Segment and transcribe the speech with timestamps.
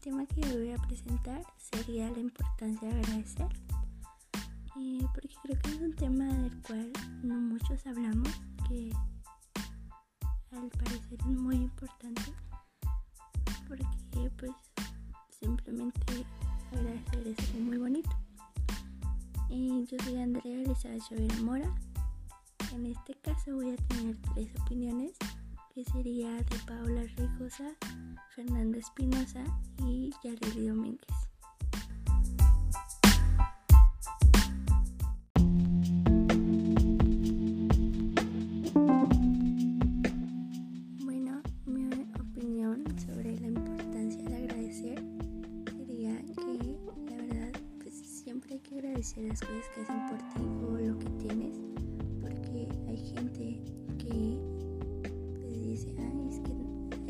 [0.00, 3.48] el tema que voy a presentar sería la importancia de agradecer.
[4.78, 6.90] Eh, porque creo que es un tema del cual
[7.22, 8.30] no muchos hablamos,
[8.66, 8.92] que
[10.52, 12.22] al parecer es muy importante.
[13.68, 14.52] Porque pues
[15.38, 16.24] simplemente
[16.72, 18.10] agradecer es muy bonito.
[19.50, 21.74] Y yo soy Andrea Elizabeth Chavira Mora.
[22.72, 25.12] En este caso voy a tener tres opiniones
[25.84, 27.64] sería de Paola Rijosa,
[28.34, 29.42] Fernanda Espinosa
[29.78, 31.06] y Yareli Domínguez.
[41.04, 41.84] Bueno, mi
[42.20, 45.02] opinión sobre la importancia de agradecer
[45.86, 46.76] sería que
[47.08, 50.98] la verdad pues siempre hay que agradecer las cosas que hacen por ti o lo
[50.98, 51.58] que tienes
[52.20, 53.62] porque hay gente
[53.98, 54.49] que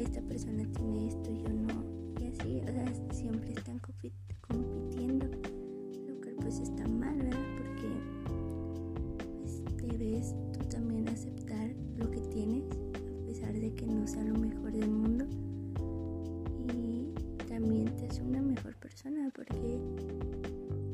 [0.03, 1.85] esta persona tiene esto y yo no
[2.21, 4.13] y así, o sea, siempre están compi-
[4.47, 7.41] compitiendo lo cual pues está mal, ¿verdad?
[7.57, 7.89] Porque
[9.41, 12.65] pues debes tú también aceptar lo que tienes
[13.23, 15.25] a pesar de que no sea lo mejor del mundo
[16.75, 17.13] y
[17.49, 19.79] también te hace una mejor persona porque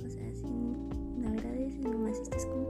[0.04, 2.65] o sea si no agradeces nomás estás compitiendo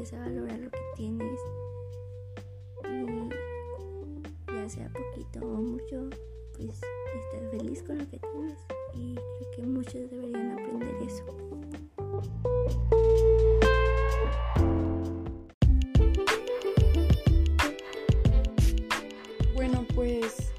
[0.00, 1.38] a valorar lo que tienes
[2.84, 3.28] y
[4.54, 6.08] ya sea poquito o mucho,
[6.56, 8.58] pues estar feliz con lo que tienes
[8.94, 11.24] y creo que muchos deberían aprender eso.
[19.54, 20.49] Bueno, pues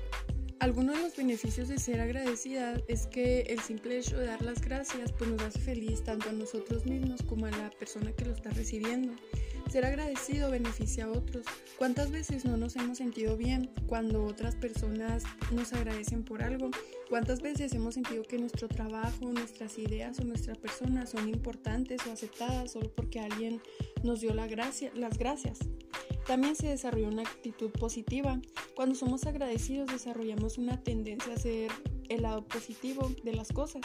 [0.62, 4.62] algunos de los beneficios de ser agradecida es que el simple hecho de dar las
[4.62, 8.32] gracias pues nos hace feliz tanto a nosotros mismos como a la persona que lo
[8.32, 9.12] está recibiendo.
[9.72, 11.48] Ser agradecido beneficia a otros.
[11.80, 16.70] ¿Cuántas veces no nos hemos sentido bien cuando otras personas nos agradecen por algo?
[17.10, 22.12] ¿Cuántas veces hemos sentido que nuestro trabajo, nuestras ideas o nuestra persona son importantes o
[22.12, 23.64] aceptadas solo porque alguien
[24.04, 25.58] nos dio las gracias?
[26.28, 28.40] También se desarrolla una actitud positiva.
[28.76, 31.72] Cuando somos agradecidos desarrollamos una tendencia a ser
[32.10, 33.82] el lado positivo de las cosas.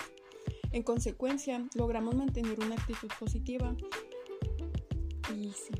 [0.72, 3.74] En consecuencia, logramos mantener una actitud positiva.
[5.34, 5.74] Y sí,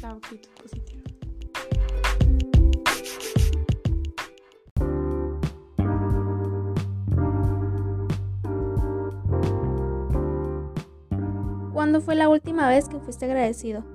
[0.00, 1.02] la actitud positiva.
[11.72, 13.93] ¿Cuándo fue la última vez que fuiste agradecido?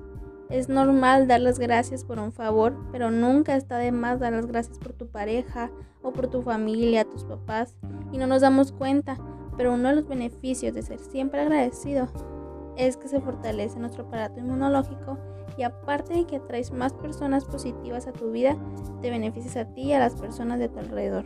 [0.50, 4.48] Es normal dar las gracias por un favor, pero nunca está de más dar las
[4.48, 5.70] gracias por tu pareja
[6.02, 7.76] o por tu familia, tus papás,
[8.12, 9.18] y no nos damos cuenta,
[9.58, 12.08] pero uno de los beneficios de ser siempre agradecido
[12.78, 15.20] es que se fortalece nuestro aparato inmunológico
[15.56, 18.58] y aparte de que atraes más personas positivas a tu vida,
[19.02, 21.26] te beneficias a ti y a las personas de tu alrededor.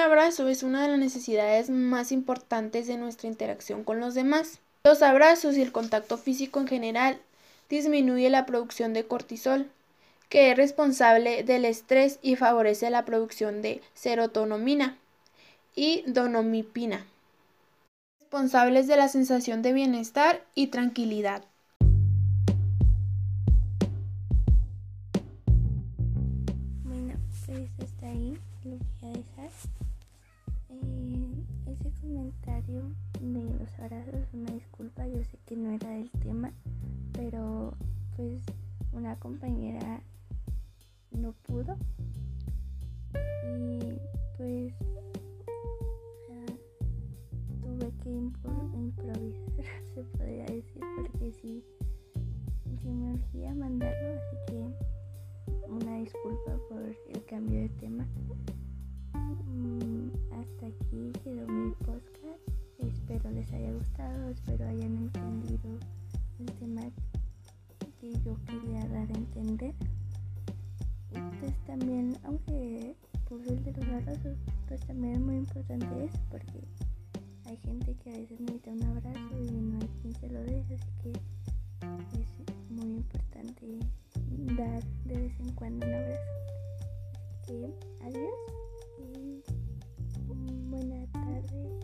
[0.00, 4.58] Abrazo es una de las necesidades más importantes de nuestra interacción con los demás.
[4.84, 7.20] Los abrazos y el contacto físico en general
[7.68, 9.70] disminuye la producción de cortisol,
[10.28, 14.96] que es responsable del estrés y favorece la producción de serotonina
[15.74, 17.06] y donomipina,
[18.20, 21.44] responsables de la sensación de bienestar y tranquilidad.
[26.84, 27.14] Bueno,
[27.46, 29.79] pues hasta ahí lo voy a dejar.
[30.70, 32.82] Eh, ese comentario
[33.20, 36.52] de los abrazos, una disculpa, yo sé que no era del tema,
[37.12, 37.74] pero
[38.16, 38.42] pues
[38.92, 40.00] una compañera
[41.10, 41.76] no pudo
[43.44, 43.92] y
[44.36, 44.74] pues
[46.30, 46.52] ah,
[47.62, 49.64] tuve que impro- improvisar,
[49.94, 51.64] se podría decir, porque sí,
[52.80, 58.06] sí me urgía mandarlo, así que una disculpa por el cambio de tema.
[60.62, 62.42] Aquí quedó mi podcast.
[62.78, 65.78] Espero les haya gustado, espero hayan entendido
[66.38, 66.82] el tema
[67.98, 69.74] que yo quería dar a entender.
[71.12, 72.94] Y pues también, aunque
[73.26, 74.36] puse el de los abrazos,
[74.68, 76.60] pues también es muy importante eso porque
[77.46, 80.60] hay gente que a veces necesita un abrazo y no hay quien se lo dé,
[80.60, 81.12] así que
[82.20, 83.78] es muy importante
[84.58, 86.32] dar de vez en cuando un abrazo.
[87.22, 87.74] Así que
[88.04, 88.34] adiós
[88.98, 89.59] y
[90.68, 91.80] buena tarde.